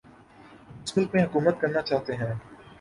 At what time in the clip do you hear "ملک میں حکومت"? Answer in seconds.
0.97-1.61